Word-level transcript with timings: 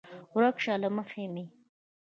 ورک 0.35 0.57
شه 0.63 0.73
له 0.83 0.89
مخې 0.95 1.25
مې! 1.33 1.45